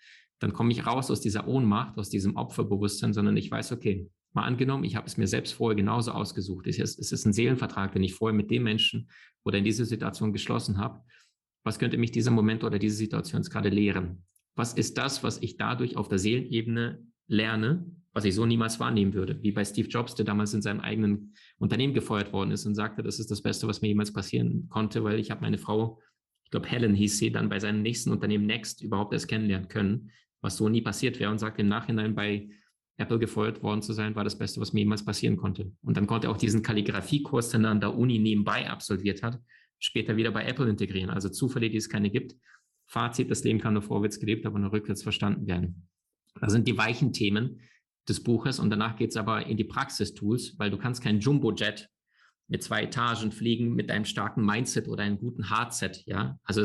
dann 0.40 0.52
komme 0.52 0.72
ich 0.72 0.86
raus 0.86 1.10
aus 1.10 1.20
dieser 1.20 1.48
Ohnmacht, 1.48 1.96
aus 1.98 2.10
diesem 2.10 2.36
Opferbewusstsein, 2.36 3.14
sondern 3.14 3.36
ich 3.36 3.50
weiß, 3.50 3.72
okay, 3.72 4.10
Mal 4.36 4.44
angenommen, 4.44 4.84
ich 4.84 4.96
habe 4.96 5.06
es 5.06 5.16
mir 5.16 5.26
selbst 5.26 5.54
vorher 5.54 5.74
genauso 5.74 6.12
ausgesucht. 6.12 6.66
Es 6.66 6.78
ist, 6.78 6.98
es 6.98 7.10
ist 7.10 7.24
ein 7.24 7.32
Seelenvertrag, 7.32 7.92
den 7.92 8.04
ich 8.04 8.12
vorher 8.12 8.36
mit 8.36 8.50
dem 8.50 8.64
Menschen 8.64 9.08
oder 9.44 9.56
in 9.56 9.64
dieser 9.64 9.86
Situation 9.86 10.34
geschlossen 10.34 10.76
habe. 10.76 11.00
Was 11.64 11.78
könnte 11.78 11.96
mich 11.96 12.10
dieser 12.10 12.32
Moment 12.32 12.62
oder 12.62 12.78
diese 12.78 12.96
Situation 12.96 13.40
jetzt 13.40 13.50
gerade 13.50 13.70
lehren? 13.70 14.24
Was 14.54 14.74
ist 14.74 14.98
das, 14.98 15.22
was 15.22 15.40
ich 15.40 15.56
dadurch 15.56 15.96
auf 15.96 16.08
der 16.08 16.18
Seelenebene 16.18 17.02
lerne, 17.28 17.90
was 18.12 18.26
ich 18.26 18.34
so 18.34 18.44
niemals 18.44 18.78
wahrnehmen 18.78 19.14
würde? 19.14 19.42
Wie 19.42 19.52
bei 19.52 19.64
Steve 19.64 19.88
Jobs, 19.88 20.14
der 20.14 20.26
damals 20.26 20.52
in 20.52 20.60
seinem 20.60 20.80
eigenen 20.80 21.32
Unternehmen 21.56 21.94
gefeuert 21.94 22.34
worden 22.34 22.50
ist 22.50 22.66
und 22.66 22.74
sagte, 22.74 23.02
das 23.02 23.18
ist 23.18 23.30
das 23.30 23.40
Beste, 23.40 23.66
was 23.68 23.80
mir 23.80 23.88
jemals 23.88 24.12
passieren 24.12 24.68
konnte, 24.68 25.02
weil 25.02 25.18
ich 25.18 25.30
habe 25.30 25.40
meine 25.40 25.56
Frau, 25.56 25.98
ich 26.44 26.50
glaube 26.50 26.68
Helen 26.68 26.94
hieß 26.94 27.16
sie, 27.16 27.32
dann 27.32 27.48
bei 27.48 27.58
seinem 27.58 27.80
nächsten 27.80 28.10
Unternehmen 28.12 28.44
Next 28.44 28.82
überhaupt 28.82 29.14
erst 29.14 29.28
kennenlernen 29.28 29.68
können, 29.68 30.10
was 30.42 30.58
so 30.58 30.68
nie 30.68 30.82
passiert 30.82 31.18
wäre 31.20 31.30
und 31.30 31.38
sagt 31.38 31.58
im 31.58 31.68
Nachhinein 31.68 32.14
bei 32.14 32.50
Apple 32.98 33.18
gefeuert 33.18 33.62
worden 33.62 33.82
zu 33.82 33.92
sein, 33.92 34.14
war 34.14 34.24
das 34.24 34.38
Beste, 34.38 34.60
was 34.60 34.72
mir 34.72 34.80
jemals 34.80 35.04
passieren 35.04 35.36
konnte. 35.36 35.72
Und 35.82 35.96
dann 35.96 36.06
konnte 36.06 36.28
er 36.28 36.30
auch 36.30 36.38
diesen 36.38 36.62
Kalligrafiekurs, 36.62 37.50
den 37.50 37.64
er 37.64 37.70
an 37.70 37.80
der 37.80 37.94
Uni 37.94 38.18
nebenbei 38.18 38.70
absolviert 38.70 39.22
hat, 39.22 39.38
später 39.78 40.16
wieder 40.16 40.30
bei 40.30 40.44
Apple 40.44 40.68
integrieren. 40.68 41.10
Also 41.10 41.28
Zufälle, 41.28 41.68
die 41.68 41.76
es 41.76 41.88
keine 41.88 42.10
gibt. 42.10 42.34
Fazit, 42.86 43.30
das 43.30 43.44
Leben 43.44 43.60
kann 43.60 43.74
nur 43.74 43.82
vorwärts 43.82 44.18
gelebt, 44.18 44.46
aber 44.46 44.58
nur 44.58 44.72
rückwärts 44.72 45.02
verstanden 45.02 45.46
werden. 45.46 45.88
Das 46.40 46.52
sind 46.52 46.66
die 46.68 46.78
weichen 46.78 47.12
Themen 47.12 47.60
des 48.08 48.22
Buches 48.22 48.58
und 48.58 48.70
danach 48.70 48.96
geht 48.96 49.10
es 49.10 49.16
aber 49.16 49.46
in 49.46 49.56
die 49.56 49.64
Praxistools, 49.64 50.54
weil 50.58 50.70
du 50.70 50.78
kannst 50.78 51.02
kein 51.02 51.20
Jumbo-Jet 51.20 51.88
mit 52.48 52.62
zwei 52.62 52.84
Etagen 52.84 53.32
fliegen 53.32 53.74
mit 53.74 53.90
einem 53.90 54.04
starken 54.04 54.44
Mindset 54.44 54.86
oder 54.88 55.02
einem 55.02 55.18
guten 55.18 55.50
Hardset, 55.50 56.04
ja. 56.06 56.38
Also 56.44 56.64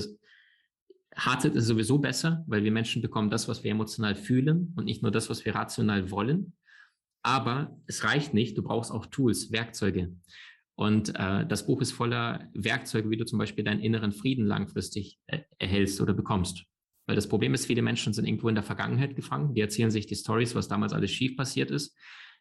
Hardset 1.16 1.56
ist 1.56 1.66
sowieso 1.66 2.00
besser, 2.00 2.44
weil 2.48 2.64
wir 2.64 2.72
Menschen 2.72 3.02
bekommen 3.02 3.30
das, 3.30 3.48
was 3.48 3.64
wir 3.64 3.72
emotional 3.72 4.16
fühlen 4.16 4.74
und 4.76 4.86
nicht 4.86 5.02
nur 5.02 5.12
das, 5.12 5.30
was 5.30 5.46
wir 5.46 5.56
rational 5.56 6.10
wollen. 6.12 6.54
Aber 7.24 7.78
es 7.86 8.04
reicht 8.04 8.34
nicht. 8.34 8.58
Du 8.58 8.64
brauchst 8.64 8.92
auch 8.92 9.06
Tools, 9.06 9.52
Werkzeuge. 9.52 10.16
Und 10.76 11.14
äh, 11.16 11.46
das 11.46 11.68
Buch 11.68 11.82
ist 11.82 11.92
voller 11.92 12.50
Werkzeuge, 12.54 13.10
wie 13.10 13.18
du 13.18 13.26
zum 13.26 13.38
Beispiel 13.38 13.64
deinen 13.64 13.82
inneren 13.82 14.12
Frieden 14.12 14.46
langfristig 14.46 15.20
äh, 15.28 15.42
erhältst 15.60 16.02
oder 16.02 16.14
bekommst. 16.14 16.66
Weil 17.06 17.16
das 17.16 17.28
Problem 17.28 17.54
ist, 17.54 17.66
viele 17.66 17.82
Menschen 17.82 18.14
sind 18.14 18.26
irgendwo 18.26 18.50
in 18.50 18.56
der 18.56 18.64
Vergangenheit 18.64 19.16
gefangen. 19.16 19.54
Die 19.54 19.62
erzählen 19.62 19.92
sich 19.92 20.08
die 20.08 20.16
Stories, 20.16 20.56
was 20.56 20.68
damals 20.68 20.94
alles 20.94 21.12
schief 21.12 21.36
passiert 21.36 21.70
ist, 21.70 21.96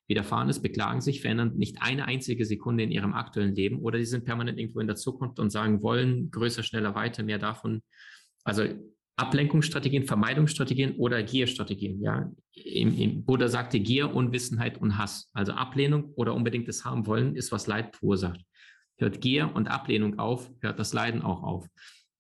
widerfahren 0.07 0.49
ist, 0.49 0.63
beklagen 0.63 1.01
sich, 1.01 1.21
verändern 1.21 1.57
nicht 1.57 1.83
eine 1.83 2.07
einzige 2.07 2.45
Sekunde 2.45 2.85
in 2.85 2.91
ihrem 2.91 3.13
aktuellen 3.13 3.55
Leben 3.55 3.81
oder 3.81 3.99
die 3.99 4.05
sind 4.05 4.25
permanent 4.25 4.59
irgendwo 4.59 4.81
in 4.81 4.87
der 4.87 4.97
Zukunft 4.97 5.39
und 5.39 5.51
sagen 5.51 5.83
wollen, 5.83 6.31
größer, 6.31 6.63
schneller, 6.63 6.95
weiter, 6.95 7.23
mehr 7.23 7.39
davon. 7.39 7.83
Also 8.45 8.65
Ablenkungsstrategien, 9.17 10.05
Vermeidungsstrategien 10.05 10.97
oder 10.97 11.23
Gierstrategien. 11.23 12.01
Ja, 12.01 12.31
im, 12.53 12.97
im 12.97 13.25
Buddha 13.25 13.49
sagte 13.49 13.79
Gier, 13.79 14.15
Unwissenheit 14.15 14.81
und 14.81 14.97
Hass. 14.97 15.31
Also 15.35 15.53
Ablehnung 15.53 16.13
oder 16.15 16.35
unbedingtes 16.35 16.85
haben 16.85 17.07
wollen 17.07 17.37
ist, 17.37 17.53
was 17.53 17.67
Leid 17.67 17.97
verursacht. 17.97 18.41
Hört 18.97 19.21
Gier 19.21 19.55
und 19.55 19.69
Ablehnung 19.69 20.19
auf, 20.19 20.51
hört 20.61 20.79
das 20.79 20.93
Leiden 20.93 21.23
auch 21.23 21.43
auf. 21.43 21.69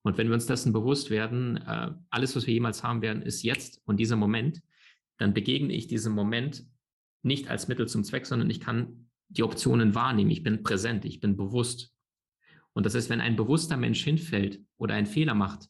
Und 0.03 0.19
wenn 0.19 0.29
wir 0.29 0.35
uns 0.35 0.47
dessen 0.47 0.73
bewusst 0.73 1.11
werden, 1.11 1.57
äh, 1.59 1.91
alles, 2.11 2.37
was 2.37 2.47
wir 2.47 2.55
jemals 2.55 2.83
haben 2.83 3.03
werden, 3.03 3.23
ist 3.23 3.43
jetzt 3.43 3.81
und 3.85 3.99
dieser 3.99 4.17
Moment, 4.17 4.63
dann 5.19 5.35
begegne 5.35 5.73
ich 5.73 5.89
diesem 5.89 6.15
Moment 6.15 6.65
nicht 7.23 7.49
als 7.49 7.69
Mittel 7.69 7.87
zum 7.89 8.05
Zweck, 8.05 8.27
sondern 8.27 8.49
ich 8.49 8.61
kann 8.61 9.11
die 9.29 9.43
Optionen 9.43 9.95
wahrnehmen. 9.95 10.31
Ich 10.31 10.43
bin 10.43 10.63
präsent, 10.63 11.05
ich 11.05 11.21
bin 11.21 11.37
bewusst. 11.37 11.95
Und 12.73 12.87
das 12.87 12.95
heißt, 12.95 13.11
wenn 13.11 13.21
ein 13.21 13.37
bewusster 13.37 13.77
Mensch 13.77 14.03
hinfällt 14.03 14.61
oder 14.79 14.95
einen 14.95 15.07
Fehler 15.07 15.35
macht, 15.35 15.69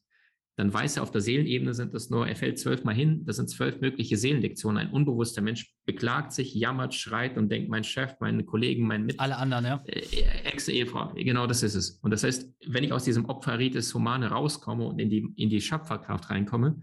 dann 0.61 0.75
weiß 0.75 0.99
er, 0.99 1.02
auf 1.02 1.11
der 1.11 1.23
Seelenebene 1.23 1.73
sind 1.73 1.95
das 1.95 2.11
nur, 2.11 2.29
er 2.29 2.37
fällt 2.37 2.59
zwölfmal 2.59 2.95
hin, 2.95 3.25
das 3.25 3.37
sind 3.37 3.49
zwölf 3.49 3.81
mögliche 3.81 4.19
Seelenlektionen. 4.19 4.76
Ein 4.76 4.93
unbewusster 4.93 5.40
Mensch 5.40 5.75
beklagt 5.87 6.35
sich, 6.35 6.55
jammert, 6.55 6.95
schreit 6.95 7.38
und 7.38 7.50
denkt, 7.50 7.71
mein 7.71 7.83
Chef, 7.83 8.12
meine 8.21 8.45
Kollegen, 8.45 8.87
mein 8.87 9.07
Mit... 9.07 9.19
Alle 9.19 9.38
anderen, 9.38 9.64
ja. 9.64 9.83
Äh, 9.87 10.02
Ex-Ehefrau, 10.45 11.14
genau 11.14 11.47
das 11.47 11.62
ist 11.62 11.76
es. 11.76 11.93
Und 12.02 12.11
das 12.11 12.25
heißt, 12.25 12.52
wenn 12.67 12.85
ich 12.85 12.93
aus 12.93 13.05
diesem 13.05 13.25
Opferritis 13.25 13.95
Humane 13.95 14.26
rauskomme 14.29 14.85
und 14.85 14.99
in 14.99 15.09
die, 15.09 15.33
in 15.37 15.49
die 15.49 15.62
Schöpferkraft 15.62 16.29
reinkomme, 16.29 16.83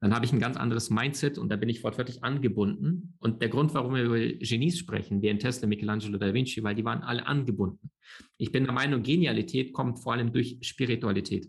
dann 0.00 0.12
habe 0.12 0.24
ich 0.24 0.32
ein 0.32 0.40
ganz 0.40 0.56
anderes 0.56 0.90
Mindset 0.90 1.38
und 1.38 1.50
da 1.50 1.56
bin 1.56 1.68
ich 1.68 1.84
wortwörtlich 1.84 2.24
angebunden. 2.24 3.14
Und 3.20 3.40
der 3.40 3.48
Grund, 3.48 3.74
warum 3.74 3.94
wir 3.94 4.02
über 4.02 4.18
Genies 4.18 4.76
sprechen, 4.76 5.22
wie 5.22 5.28
in 5.28 5.38
Tesla, 5.38 5.68
Michelangelo, 5.68 6.18
Da 6.18 6.34
Vinci, 6.34 6.64
weil 6.64 6.74
die 6.74 6.84
waren 6.84 7.02
alle 7.02 7.28
angebunden. 7.28 7.92
Ich 8.38 8.50
bin 8.50 8.64
der 8.64 8.72
Meinung, 8.74 9.04
Genialität 9.04 9.72
kommt 9.72 10.00
vor 10.02 10.14
allem 10.14 10.32
durch 10.32 10.58
Spiritualität. 10.62 11.48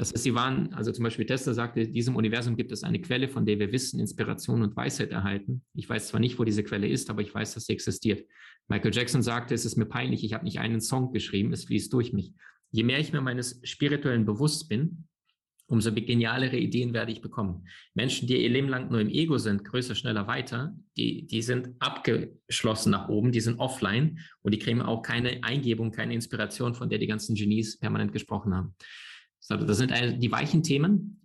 Das 0.00 0.14
heißt, 0.14 0.22
sie 0.22 0.34
waren, 0.34 0.72
also 0.72 0.92
zum 0.92 1.04
Beispiel 1.04 1.26
Tesla 1.26 1.52
sagte, 1.52 1.82
in 1.82 1.92
diesem 1.92 2.16
Universum 2.16 2.56
gibt 2.56 2.72
es 2.72 2.84
eine 2.84 3.02
Quelle, 3.02 3.28
von 3.28 3.44
der 3.44 3.58
wir 3.58 3.70
Wissen, 3.70 4.00
Inspiration 4.00 4.62
und 4.62 4.74
Weisheit 4.74 5.10
erhalten. 5.10 5.62
Ich 5.74 5.86
weiß 5.90 6.08
zwar 6.08 6.20
nicht, 6.20 6.38
wo 6.38 6.44
diese 6.44 6.64
Quelle 6.64 6.88
ist, 6.88 7.10
aber 7.10 7.20
ich 7.20 7.34
weiß, 7.34 7.52
dass 7.52 7.66
sie 7.66 7.74
existiert. 7.74 8.26
Michael 8.66 8.94
Jackson 8.94 9.20
sagte, 9.20 9.52
es 9.52 9.66
ist 9.66 9.76
mir 9.76 9.84
peinlich, 9.84 10.24
ich 10.24 10.32
habe 10.32 10.44
nicht 10.44 10.58
einen 10.58 10.80
Song 10.80 11.12
geschrieben, 11.12 11.52
es 11.52 11.66
fließt 11.66 11.92
durch 11.92 12.14
mich. 12.14 12.32
Je 12.70 12.82
mehr 12.82 12.98
ich 12.98 13.12
mir 13.12 13.20
meines 13.20 13.60
spirituellen 13.62 14.24
bewusst 14.24 14.70
bin, 14.70 15.04
umso 15.66 15.92
genialere 15.92 16.56
Ideen 16.56 16.94
werde 16.94 17.12
ich 17.12 17.20
bekommen. 17.20 17.66
Menschen, 17.92 18.26
die 18.26 18.42
ihr 18.42 18.48
Leben 18.48 18.68
lang 18.68 18.90
nur 18.90 19.02
im 19.02 19.10
Ego 19.10 19.36
sind, 19.36 19.66
größer, 19.66 19.94
schneller, 19.94 20.26
weiter, 20.26 20.74
die, 20.96 21.26
die 21.26 21.42
sind 21.42 21.74
abgeschlossen 21.78 22.92
nach 22.92 23.10
oben, 23.10 23.32
die 23.32 23.40
sind 23.40 23.58
offline 23.58 24.20
und 24.40 24.54
die 24.54 24.58
kriegen 24.58 24.80
auch 24.80 25.02
keine 25.02 25.44
Eingebung, 25.44 25.90
keine 25.90 26.14
Inspiration, 26.14 26.72
von 26.72 26.88
der 26.88 26.98
die 26.98 27.06
ganzen 27.06 27.34
Genies 27.34 27.78
permanent 27.78 28.14
gesprochen 28.14 28.54
haben. 28.54 28.74
Das 29.48 29.78
sind 29.78 29.92
die 29.92 30.32
weichen 30.32 30.62
Themen. 30.62 31.20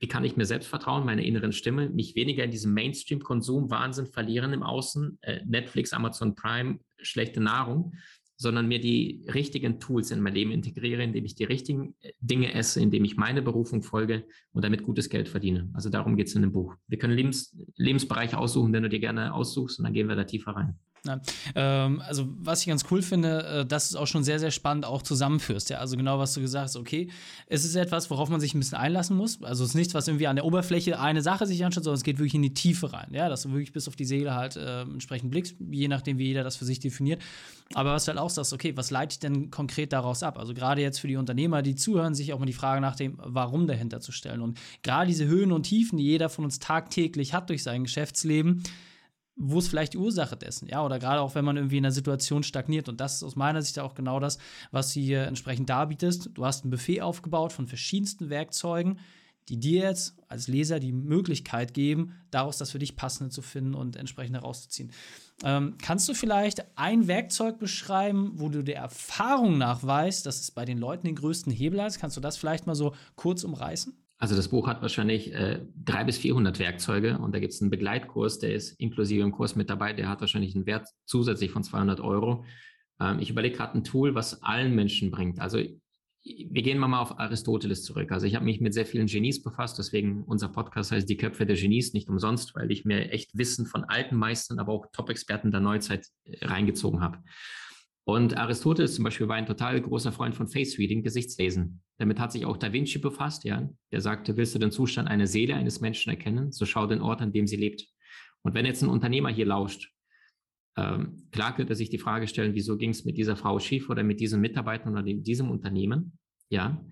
Wie 0.00 0.06
kann 0.06 0.24
ich 0.24 0.36
mir 0.36 0.46
selbst 0.46 0.68
vertrauen, 0.68 1.04
meiner 1.04 1.22
inneren 1.22 1.52
Stimme, 1.52 1.90
mich 1.90 2.14
weniger 2.14 2.44
in 2.44 2.52
diesem 2.52 2.72
Mainstream-Konsum 2.74 3.70
Wahnsinn 3.70 4.06
verlieren 4.06 4.52
im 4.52 4.62
Außen, 4.62 5.18
äh, 5.22 5.40
Netflix, 5.44 5.92
Amazon 5.92 6.36
Prime, 6.36 6.78
schlechte 7.02 7.40
Nahrung, 7.40 7.94
sondern 8.36 8.68
mir 8.68 8.80
die 8.80 9.24
richtigen 9.34 9.80
Tools 9.80 10.12
in 10.12 10.20
mein 10.20 10.34
Leben 10.34 10.52
integriere, 10.52 11.02
indem 11.02 11.24
ich 11.24 11.34
die 11.34 11.44
richtigen 11.44 11.96
äh, 12.00 12.12
Dinge 12.20 12.54
esse, 12.54 12.80
indem 12.80 13.04
ich 13.04 13.16
meine 13.16 13.42
Berufung 13.42 13.82
folge 13.82 14.24
und 14.52 14.64
damit 14.64 14.84
gutes 14.84 15.10
Geld 15.10 15.28
verdiene. 15.28 15.68
Also 15.72 15.90
darum 15.90 16.14
geht 16.14 16.28
es 16.28 16.36
in 16.36 16.42
dem 16.42 16.52
Buch. 16.52 16.74
Wir 16.86 16.98
können 16.98 17.14
Lebens 17.14 17.58
Lebensbereich 17.74 18.36
aussuchen, 18.36 18.72
den 18.72 18.84
du 18.84 18.88
dir 18.88 19.00
gerne 19.00 19.34
aussuchst, 19.34 19.80
und 19.80 19.84
dann 19.84 19.92
gehen 19.92 20.08
wir 20.08 20.14
da 20.14 20.22
tiefer 20.22 20.52
rein. 20.52 20.78
Ja, 21.06 21.20
ähm, 21.54 22.02
also 22.06 22.28
was 22.40 22.60
ich 22.60 22.66
ganz 22.66 22.84
cool 22.90 23.02
finde, 23.02 23.44
äh, 23.44 23.66
dass 23.66 23.88
du 23.88 23.96
es 23.96 24.00
auch 24.00 24.06
schon 24.06 24.24
sehr, 24.24 24.38
sehr 24.38 24.50
spannend 24.50 24.84
auch 24.84 25.02
zusammenführst. 25.02 25.70
Ja? 25.70 25.78
Also 25.78 25.96
genau, 25.96 26.18
was 26.18 26.34
du 26.34 26.40
gesagt 26.40 26.64
hast, 26.64 26.76
okay, 26.76 27.08
es 27.46 27.64
ist 27.64 27.74
etwas, 27.76 28.10
worauf 28.10 28.28
man 28.28 28.40
sich 28.40 28.54
ein 28.54 28.58
bisschen 28.58 28.78
einlassen 28.78 29.16
muss. 29.16 29.42
Also 29.42 29.64
es 29.64 29.70
ist 29.70 29.76
nichts, 29.76 29.94
was 29.94 30.08
irgendwie 30.08 30.26
an 30.26 30.36
der 30.36 30.44
Oberfläche 30.44 30.98
eine 30.98 31.22
Sache 31.22 31.46
sich 31.46 31.64
anschaut, 31.64 31.84
sondern 31.84 31.98
es 31.98 32.04
geht 32.04 32.18
wirklich 32.18 32.34
in 32.34 32.42
die 32.42 32.54
Tiefe 32.54 32.92
rein. 32.92 33.08
Ja, 33.12 33.28
dass 33.28 33.42
du 33.42 33.50
wirklich 33.50 33.72
bis 33.72 33.88
auf 33.88 33.96
die 33.96 34.04
Seele 34.04 34.34
halt 34.34 34.56
äh, 34.56 34.82
entsprechend 34.82 35.30
blickst, 35.30 35.56
je 35.70 35.88
nachdem, 35.88 36.18
wie 36.18 36.26
jeder 36.26 36.44
das 36.44 36.56
für 36.56 36.64
sich 36.64 36.80
definiert. 36.80 37.22
Aber 37.74 37.92
was 37.92 38.04
du 38.04 38.08
halt 38.08 38.18
auch 38.18 38.30
sagst, 38.30 38.52
okay, 38.52 38.76
was 38.76 38.90
leite 38.90 39.12
ich 39.14 39.18
denn 39.18 39.50
konkret 39.50 39.92
daraus 39.92 40.22
ab? 40.22 40.38
Also 40.38 40.54
gerade 40.54 40.80
jetzt 40.80 40.98
für 40.98 41.08
die 41.08 41.16
Unternehmer, 41.16 41.62
die 41.62 41.74
zuhören, 41.74 42.14
sich 42.14 42.32
auch 42.32 42.38
mal 42.38 42.46
die 42.46 42.52
Frage 42.52 42.80
nach 42.80 42.96
dem 42.96 43.18
Warum 43.22 43.66
dahinter 43.66 44.00
zu 44.00 44.10
stellen. 44.10 44.40
Und 44.40 44.58
gerade 44.82 45.06
diese 45.06 45.26
Höhen 45.26 45.52
und 45.52 45.64
Tiefen, 45.64 45.98
die 45.98 46.04
jeder 46.04 46.28
von 46.28 46.44
uns 46.44 46.58
tagtäglich 46.58 47.34
hat 47.34 47.50
durch 47.50 47.62
sein 47.62 47.84
Geschäftsleben, 47.84 48.62
wo 49.38 49.58
ist 49.58 49.68
vielleicht 49.68 49.94
die 49.94 49.98
Ursache 49.98 50.36
dessen? 50.36 50.68
Ja, 50.68 50.84
oder 50.84 50.98
gerade 50.98 51.20
auch, 51.20 51.34
wenn 51.34 51.44
man 51.44 51.56
irgendwie 51.56 51.78
in 51.78 51.84
einer 51.84 51.92
Situation 51.92 52.42
stagniert. 52.42 52.88
Und 52.88 53.00
das 53.00 53.16
ist 53.16 53.22
aus 53.22 53.36
meiner 53.36 53.62
Sicht 53.62 53.78
auch 53.78 53.94
genau 53.94 54.18
das, 54.18 54.38
was 54.72 54.92
du 54.92 55.00
hier 55.00 55.22
entsprechend 55.24 55.70
darbietest. 55.70 56.30
Du 56.34 56.44
hast 56.44 56.64
ein 56.64 56.70
Buffet 56.70 57.02
aufgebaut 57.02 57.52
von 57.52 57.68
verschiedensten 57.68 58.30
Werkzeugen, 58.30 58.98
die 59.48 59.58
dir 59.58 59.82
jetzt 59.82 60.16
als 60.28 60.48
Leser 60.48 60.78
die 60.78 60.92
Möglichkeit 60.92 61.72
geben, 61.72 62.14
daraus 62.30 62.58
das 62.58 62.70
für 62.72 62.78
dich 62.78 62.96
Passende 62.96 63.30
zu 63.30 63.40
finden 63.40 63.74
und 63.74 63.96
entsprechend 63.96 64.36
herauszuziehen. 64.36 64.92
Ähm, 65.44 65.76
kannst 65.80 66.08
du 66.08 66.14
vielleicht 66.14 66.64
ein 66.76 67.06
Werkzeug 67.06 67.58
beschreiben, 67.58 68.32
wo 68.34 68.48
du 68.48 68.62
der 68.62 68.76
Erfahrung 68.76 69.56
nach 69.56 69.82
weißt, 69.82 70.26
dass 70.26 70.40
es 70.40 70.50
bei 70.50 70.64
den 70.64 70.78
Leuten 70.78 71.06
den 71.06 71.14
größten 71.14 71.52
Hebel 71.52 71.80
hat? 71.80 71.98
Kannst 71.98 72.16
du 72.16 72.20
das 72.20 72.36
vielleicht 72.36 72.66
mal 72.66 72.74
so 72.74 72.94
kurz 73.14 73.44
umreißen? 73.44 73.96
Also 74.20 74.34
das 74.34 74.48
Buch 74.48 74.66
hat 74.66 74.82
wahrscheinlich 74.82 75.32
äh, 75.32 75.64
drei 75.84 76.02
bis 76.02 76.18
400 76.18 76.58
Werkzeuge 76.58 77.18
und 77.18 77.32
da 77.32 77.38
gibt 77.38 77.52
es 77.52 77.62
einen 77.62 77.70
Begleitkurs, 77.70 78.40
der 78.40 78.52
ist 78.52 78.72
inklusive 78.80 79.22
im 79.22 79.30
Kurs 79.30 79.54
mit 79.54 79.70
dabei, 79.70 79.92
der 79.92 80.08
hat 80.08 80.20
wahrscheinlich 80.20 80.56
einen 80.56 80.66
Wert 80.66 80.88
zusätzlich 81.06 81.52
von 81.52 81.62
200 81.62 82.00
Euro. 82.00 82.44
Ähm, 83.00 83.20
ich 83.20 83.30
überlege 83.30 83.56
gerade 83.56 83.78
ein 83.78 83.84
Tool, 83.84 84.16
was 84.16 84.42
allen 84.42 84.74
Menschen 84.74 85.12
bringt. 85.12 85.40
Also 85.40 85.58
wir 85.60 86.62
gehen 86.62 86.78
mal 86.78 87.00
auf 87.00 87.18
Aristoteles 87.18 87.84
zurück. 87.84 88.10
Also 88.10 88.26
ich 88.26 88.34
habe 88.34 88.44
mich 88.44 88.60
mit 88.60 88.74
sehr 88.74 88.86
vielen 88.86 89.06
Genies 89.06 89.42
befasst, 89.42 89.78
deswegen 89.78 90.24
unser 90.24 90.48
Podcast 90.48 90.90
heißt 90.90 91.08
Die 91.08 91.16
Köpfe 91.16 91.46
der 91.46 91.56
Genies, 91.56 91.92
nicht 91.92 92.08
umsonst, 92.08 92.56
weil 92.56 92.70
ich 92.72 92.84
mir 92.84 93.10
echt 93.12 93.38
Wissen 93.38 93.66
von 93.66 93.84
alten 93.84 94.16
Meistern, 94.16 94.58
aber 94.58 94.72
auch 94.72 94.86
Top-Experten 94.92 95.52
der 95.52 95.60
Neuzeit 95.60 96.06
äh, 96.24 96.44
reingezogen 96.44 97.00
habe. 97.00 97.18
Und 98.08 98.38
Aristoteles 98.38 98.94
zum 98.94 99.04
Beispiel 99.04 99.28
war 99.28 99.36
ein 99.36 99.44
total 99.44 99.78
großer 99.82 100.12
Freund 100.12 100.34
von 100.34 100.48
Face 100.48 100.78
Reading, 100.78 101.02
Gesichtslesen. 101.02 101.82
Damit 101.98 102.18
hat 102.18 102.32
sich 102.32 102.46
auch 102.46 102.56
Da 102.56 102.72
Vinci 102.72 102.98
befasst, 102.98 103.44
ja. 103.44 103.68
Der 103.92 104.00
sagte, 104.00 104.38
willst 104.38 104.54
du 104.54 104.58
den 104.58 104.70
Zustand 104.70 105.08
einer 105.08 105.26
Seele 105.26 105.54
eines 105.54 105.82
Menschen 105.82 106.08
erkennen, 106.08 106.50
so 106.50 106.64
schau 106.64 106.86
den 106.86 107.02
Ort, 107.02 107.20
an 107.20 107.32
dem 107.32 107.46
sie 107.46 107.56
lebt. 107.56 107.86
Und 108.40 108.54
wenn 108.54 108.64
jetzt 108.64 108.82
ein 108.82 108.88
Unternehmer 108.88 109.28
hier 109.28 109.44
lauscht, 109.44 109.92
ähm, 110.78 111.28
klar 111.32 111.54
könnte 111.54 111.74
er 111.74 111.76
sich 111.76 111.90
die 111.90 111.98
Frage 111.98 112.28
stellen, 112.28 112.54
wieso 112.54 112.78
ging 112.78 112.88
es 112.88 113.04
mit 113.04 113.18
dieser 113.18 113.36
Frau 113.36 113.58
schief 113.58 113.90
oder 113.90 114.02
mit 114.02 114.20
diesem 114.20 114.40
Mitarbeiter 114.40 114.90
oder 114.90 115.02
mit 115.02 115.26
diesem 115.26 115.50
Unternehmen, 115.50 116.18
ja. 116.48 116.82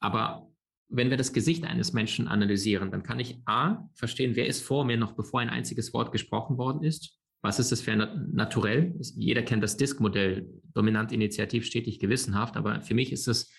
Aber 0.00 0.50
wenn 0.88 1.10
wir 1.10 1.16
das 1.16 1.32
Gesicht 1.32 1.62
eines 1.62 1.92
Menschen 1.92 2.26
analysieren, 2.26 2.90
dann 2.90 3.04
kann 3.04 3.20
ich 3.20 3.40
A, 3.46 3.88
verstehen, 3.94 4.34
wer 4.34 4.48
ist 4.48 4.64
vor 4.64 4.84
mir, 4.84 4.96
noch 4.96 5.12
bevor 5.12 5.38
ein 5.38 5.48
einziges 5.48 5.94
Wort 5.94 6.10
gesprochen 6.10 6.58
worden 6.58 6.82
ist 6.82 7.19
was 7.42 7.58
ist 7.58 7.72
das 7.72 7.80
für 7.80 7.92
ein 7.92 8.30
Naturell? 8.32 8.94
Jeder 9.16 9.42
kennt 9.42 9.62
das 9.62 9.76
Disk-Modell, 9.76 10.46
dominant, 10.74 11.12
initiativ, 11.12 11.64
stetig, 11.64 11.98
gewissenhaft, 11.98 12.56
aber 12.56 12.82
für 12.82 12.94
mich 12.94 13.12
ist 13.12 13.28
es, 13.28 13.50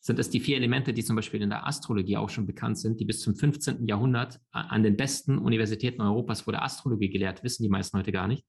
sind 0.00 0.18
es 0.18 0.30
die 0.30 0.40
vier 0.40 0.56
Elemente, 0.56 0.92
die 0.92 1.04
zum 1.04 1.16
Beispiel 1.16 1.42
in 1.42 1.50
der 1.50 1.66
Astrologie 1.66 2.16
auch 2.16 2.30
schon 2.30 2.46
bekannt 2.46 2.78
sind, 2.78 3.00
die 3.00 3.04
bis 3.04 3.20
zum 3.20 3.36
15. 3.36 3.86
Jahrhundert 3.86 4.40
an 4.52 4.82
den 4.82 4.96
besten 4.96 5.38
Universitäten 5.38 6.00
Europas 6.00 6.46
wurde 6.46 6.62
Astrologie 6.62 7.10
gelehrt, 7.10 7.42
wissen 7.42 7.62
die 7.62 7.68
meisten 7.68 7.98
heute 7.98 8.12
gar 8.12 8.28
nicht. 8.28 8.44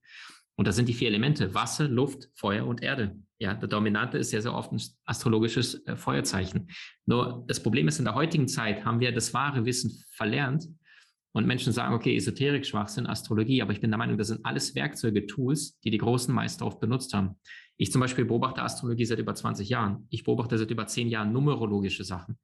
Und 0.56 0.66
das 0.66 0.74
sind 0.74 0.88
die 0.88 0.94
vier 0.94 1.08
Elemente, 1.08 1.54
Wasser, 1.54 1.86
Luft, 1.86 2.30
Feuer 2.34 2.66
und 2.66 2.82
Erde. 2.82 3.16
Ja, 3.38 3.54
der 3.54 3.68
Dominante 3.68 4.18
ist 4.18 4.32
ja 4.32 4.40
sehr 4.40 4.54
oft 4.54 4.72
ein 4.72 4.80
astrologisches 5.04 5.86
äh, 5.86 5.96
Feuerzeichen. 5.96 6.68
Nur 7.06 7.44
das 7.46 7.62
Problem 7.62 7.86
ist, 7.86 8.00
in 8.00 8.04
der 8.04 8.16
heutigen 8.16 8.48
Zeit 8.48 8.84
haben 8.84 8.98
wir 8.98 9.12
das 9.12 9.32
wahre 9.32 9.64
Wissen 9.64 10.02
verlernt 10.10 10.64
und 11.32 11.46
Menschen 11.46 11.72
sagen, 11.72 11.94
okay, 11.94 12.16
Esoterik, 12.16 12.66
Schwachsinn, 12.66 13.06
Astrologie, 13.06 13.62
aber 13.62 13.72
ich 13.72 13.80
bin 13.80 13.90
der 13.90 13.98
Meinung, 13.98 14.18
das 14.18 14.28
sind 14.28 14.44
alles 14.44 14.74
Werkzeuge, 14.74 15.26
Tools, 15.26 15.78
die 15.80 15.90
die 15.90 15.98
großen 15.98 16.34
Meister 16.34 16.66
oft 16.66 16.80
benutzt 16.80 17.14
haben. 17.14 17.38
Ich 17.76 17.92
zum 17.92 18.00
Beispiel 18.00 18.24
beobachte 18.24 18.62
Astrologie 18.62 19.04
seit 19.04 19.18
über 19.18 19.34
20 19.34 19.68
Jahren. 19.68 20.06
Ich 20.10 20.24
beobachte 20.24 20.58
seit 20.58 20.70
über 20.70 20.86
10 20.86 21.08
Jahren 21.08 21.32
numerologische 21.32 22.04
Sachen. 22.04 22.38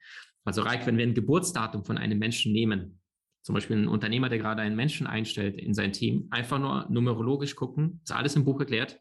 Also 0.45 0.63
Reich, 0.63 0.87
wenn 0.87 0.99
wir 0.99 1.07
ein 1.07 1.15
Geburtsdatum 1.15 1.85
von 1.85 1.99
einem 1.99 2.19
Menschen 2.19 2.53
nehmen, 2.53 3.01
zum 3.43 3.55
Beispiel 3.55 3.77
ein 3.77 3.89
Unternehmer, 3.89 4.29
der 4.29 4.39
gerade 4.39 4.63
einen 4.63 4.77
Menschen 4.77 5.07
einstellt 5.07 5.57
in 5.57 5.75
sein 5.75 5.93
Team, 5.93 6.29
einfach 6.31 6.59
nur 6.59 6.87
numerologisch 6.89 7.57
gucken, 7.57 8.01
ist 8.03 8.13
alles 8.13 8.37
im 8.37 8.45
Buch 8.45 8.61
erklärt, 8.61 9.01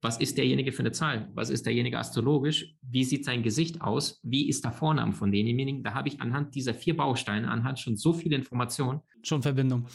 was 0.00 0.18
ist 0.18 0.38
derjenige 0.38 0.72
für 0.72 0.80
eine 0.80 0.92
Zahl? 0.92 1.28
Was 1.34 1.50
ist 1.50 1.66
derjenige 1.66 1.98
astrologisch? 1.98 2.76
Wie 2.82 3.04
sieht 3.04 3.24
sein 3.24 3.42
Gesicht 3.42 3.80
aus? 3.80 4.20
Wie 4.22 4.48
ist 4.48 4.64
der 4.64 4.72
Vorname 4.72 5.12
von 5.12 5.32
demjenigen? 5.32 5.82
Da 5.82 5.94
habe 5.94 6.08
ich 6.08 6.20
anhand 6.20 6.54
dieser 6.54 6.74
vier 6.74 6.96
Bausteine, 6.96 7.50
anhand 7.50 7.80
schon 7.80 7.96
so 7.96 8.12
viele 8.12 8.36
Informationen. 8.36 9.00
Schon 9.22 9.42
Verbindung. 9.42 9.86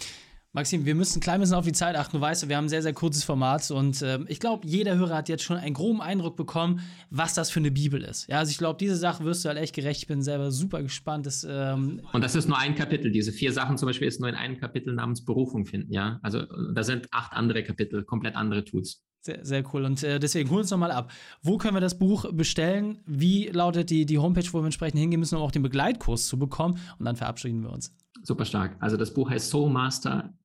Maxim, 0.56 0.86
wir 0.86 0.94
müssen 0.94 1.18
ein 1.18 1.22
klein 1.22 1.40
bisschen 1.40 1.56
auf 1.56 1.66
die 1.66 1.72
Zeit 1.72 1.96
achten. 1.96 2.18
Du 2.18 2.22
weißt, 2.22 2.48
wir 2.48 2.56
haben 2.58 2.66
ein 2.66 2.70
sehr, 2.70 2.84
sehr 2.84 2.94
kurzes 2.94 3.24
Format 3.24 3.72
und 3.72 4.04
äh, 4.04 4.20
ich 4.28 4.40
glaube, 4.40 4.68
jeder 4.68 4.96
Hörer 4.96 5.16
hat 5.16 5.28
jetzt 5.28 5.42
schon 5.44 5.58
einen 5.58 5.74
groben 5.74 6.00
Eindruck 6.00 6.36
bekommen, 6.36 6.82
was 7.10 7.34
das 7.34 7.50
für 7.50 7.60
eine 7.60 7.72
Bibel 7.72 8.04
ist. 8.04 8.28
Ja, 8.28 8.38
also 8.38 8.52
ich 8.52 8.60
glaube, 8.60 8.78
diese 8.78 8.96
Sache 8.96 9.24
wirst 9.24 9.44
du 9.44 9.50
halt 9.50 9.58
echt 9.58 9.74
gerecht. 9.74 10.02
Ich 10.02 10.08
bin 10.08 10.22
selber 10.22 10.52
super 10.52 10.84
gespannt. 10.84 11.26
Dass, 11.26 11.44
ähm 11.50 12.02
und 12.12 12.24
das 12.24 12.36
ist 12.36 12.48
nur 12.48 12.60
ein 12.60 12.76
Kapitel. 12.76 13.10
Diese 13.10 13.32
vier 13.32 13.52
Sachen 13.52 13.80
zum 13.80 13.88
Beispiel 13.88 14.08
ist 14.08 14.20
nur 14.20 14.30
in 14.30 14.36
einem 14.36 14.60
Kapitel 14.60 14.94
namens 14.94 15.26
Berufung 15.26 15.66
finden. 15.66 15.92
Ja, 15.92 16.20
also 16.22 16.44
da 16.74 16.84
sind 16.84 17.08
acht 17.10 17.34
andere 17.34 17.64
Kapitel, 17.64 18.04
komplett 18.04 18.36
andere 18.36 18.64
Tools. 18.64 19.04
Sehr, 19.26 19.46
sehr 19.46 19.64
cool. 19.74 19.86
Und 19.86 20.04
äh, 20.04 20.20
deswegen 20.20 20.50
holen 20.50 20.58
wir 20.58 20.62
uns 20.64 20.72
nochmal 20.72 20.92
ab. 20.92 21.10
Wo 21.42 21.58
können 21.58 21.76
wir 21.76 21.82
das 21.82 21.98
Buch 21.98 22.30
bestellen? 22.34 23.00
Wie 23.06 23.48
lautet 23.48 23.90
die, 23.90 24.06
die 24.06 24.18
Homepage, 24.18 24.44
wo 24.52 24.60
wir 24.60 24.66
entsprechend 24.66 25.00
hingehen 25.00 25.22
müssen, 25.22 25.38
um 25.38 25.42
auch 25.42 25.52
den 25.52 25.64
Begleitkurs 25.64 26.28
zu 26.28 26.38
bekommen? 26.38 26.78
Und 27.00 27.06
dann 27.06 27.16
verabschieden 27.16 27.64
wir 27.64 27.72
uns. 27.72 27.96
Super 28.22 28.44
stark. 28.44 28.76
Also 28.82 28.98
das 28.98 29.14
Buch 29.14 29.30
heißt 29.30 29.50
Soul 29.50 29.70
Master. 29.70 30.38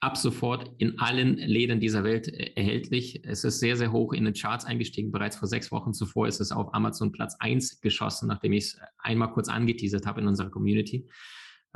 Ab 0.00 0.16
sofort 0.16 0.70
in 0.78 0.98
allen 1.00 1.38
Läden 1.38 1.80
dieser 1.80 2.04
Welt 2.04 2.28
äh, 2.28 2.52
erhältlich. 2.54 3.24
Es 3.24 3.44
ist 3.44 3.60
sehr, 3.60 3.76
sehr 3.78 3.92
hoch 3.92 4.12
in 4.12 4.26
den 4.26 4.34
Charts 4.34 4.66
eingestiegen. 4.66 5.10
Bereits 5.10 5.36
vor 5.36 5.48
sechs 5.48 5.72
Wochen 5.72 5.94
zuvor 5.94 6.28
ist 6.28 6.40
es 6.40 6.52
auf 6.52 6.74
Amazon 6.74 7.12
Platz 7.12 7.34
1 7.40 7.80
geschossen, 7.80 8.28
nachdem 8.28 8.52
ich 8.52 8.64
es 8.64 8.78
einmal 8.98 9.32
kurz 9.32 9.48
angeteasert 9.48 10.04
habe 10.04 10.20
in 10.20 10.28
unserer 10.28 10.50
Community. 10.50 11.08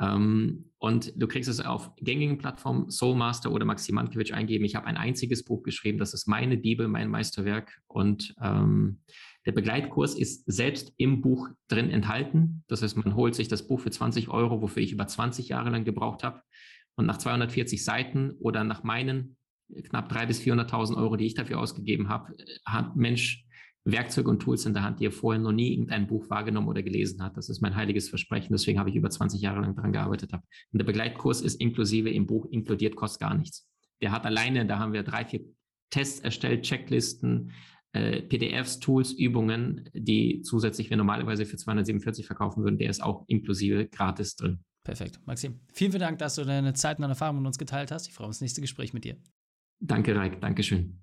Ähm, 0.01 0.71
und 0.79 1.13
du 1.17 1.29
kriegst 1.29 1.49
es 1.49 1.61
auf 1.61 1.95
gängigen 1.97 2.39
Plattformen, 2.39 2.91
Soulmaster 2.91 3.53
oder 3.53 3.65
Maxim 3.65 3.95
Mankiewicz 3.95 4.33
eingeben. 4.33 4.65
Ich 4.65 4.75
habe 4.75 4.87
ein 4.87 4.97
einziges 4.97 5.45
Buch 5.45 5.63
geschrieben, 5.63 5.99
das 5.99 6.15
ist 6.15 6.27
meine 6.27 6.57
Bibel, 6.57 6.89
mein 6.89 7.09
Meisterwerk. 7.09 7.81
Und 7.87 8.35
ähm, 8.43 9.01
der 9.47 9.53
Begleitkurs 9.53 10.15
ist 10.15 10.45
selbst 10.51 10.93
im 10.97 11.21
Buch 11.21 11.49
drin 11.69 11.91
enthalten. 11.91 12.65
Das 12.69 12.83
heißt, 12.83 12.97
man 12.97 13.15
holt 13.15 13.35
sich 13.35 13.49
das 13.49 13.67
Buch 13.67 13.81
für 13.81 13.91
20 13.91 14.29
Euro, 14.29 14.63
wofür 14.63 14.83
ich 14.83 14.93
über 14.93 15.07
20 15.07 15.49
Jahre 15.49 15.71
lang 15.71 15.85
gebraucht 15.85 16.25
habe. 16.25 16.43
Und 16.95 17.07
nach 17.07 17.19
240 17.19 17.85
Seiten 17.85 18.33
oder 18.41 18.65
nach 18.65 18.83
meinen 18.83 19.37
knapp 19.85 20.13
300.000 20.13 20.27
bis 20.27 20.41
400.000 20.41 20.97
Euro, 20.97 21.17
die 21.17 21.27
ich 21.27 21.35
dafür 21.35 21.59
ausgegeben 21.59 22.09
habe, 22.09 22.35
hat 22.67 22.97
Mensch 22.97 23.45
Werkzeuge 23.85 24.31
und 24.31 24.41
Tools 24.41 24.65
in 24.65 24.75
der 24.75 24.83
Hand, 24.83 25.01
die 25.01 25.07
er 25.07 25.13
vorher 25.13 25.41
noch 25.41 25.53
nie 25.53 25.73
irgendein 25.73 26.07
Buch 26.07 26.31
wahrgenommen 26.31 26.69
oder 26.69 26.83
gelesen 26.83 27.23
hat. 27.23 27.37
Das 27.37 27.49
ist 27.49 27.61
mein 27.61 27.75
heiliges 27.75 28.09
Versprechen. 28.09 28.53
Deswegen 28.53 28.79
habe 28.79 28.91
ich 28.91 28.97
über 28.97 29.11
20 29.11 29.41
Jahre 29.41 29.61
lang 29.61 29.75
daran 29.75 29.93
gearbeitet. 29.93 30.33
Habe. 30.33 30.45
Und 30.73 30.79
der 30.79 30.85
Begleitkurs 30.85 31.41
ist 31.41 31.61
inklusive 31.61 32.11
im 32.11 32.27
Buch 32.27 32.47
inkludiert, 32.47 32.95
kostet 32.95 33.21
gar 33.21 33.35
nichts. 33.35 33.69
Der 34.01 34.13
hat 34.13 34.25
alleine, 34.25 34.67
da 34.67 34.79
haben 34.79 34.93
wir 34.93 35.03
drei, 35.03 35.25
vier 35.25 35.41
Tests 35.91 36.21
erstellt, 36.21 36.63
Checklisten, 36.63 37.53
äh, 37.93 38.23
PDFs, 38.23 38.79
Tools, 38.79 39.13
Übungen, 39.13 39.89
die 39.93 40.43
zusätzlich 40.43 40.89
wir 40.89 40.97
normalerweise 40.97 41.45
für 41.45 41.57
247 41.57 42.27
verkaufen 42.27 42.65
würden. 42.65 42.79
Der 42.79 42.89
ist 42.89 43.03
auch 43.03 43.25
inklusive 43.29 43.87
gratis 43.89 44.37
drin. 44.37 44.61
Perfekt. 44.85 45.21
Maxim, 45.27 45.61
vielen, 45.73 45.93
vielen 45.93 46.01
Dank, 46.01 46.19
dass 46.19 46.37
du 46.37 46.45
deine 46.45 46.73
Zeit 46.75 46.99
und 46.99 47.03
deine 47.03 47.13
Erfahrungen 47.13 47.41
mit 47.41 47.49
uns 47.49 47.59
geteilt 47.59 47.93
hast. 47.93 48.09
Ich 48.09 48.15
freue 48.15 48.27
mich 48.27 48.31
auf 48.31 48.37
das 48.37 48.41
nächste 48.41 48.61
Gespräch 48.61 48.93
mit 48.93 49.05
dir. 49.05 49.17
Danke, 49.81 50.17
Reik. 50.17 50.41
Dankeschön. 50.41 51.03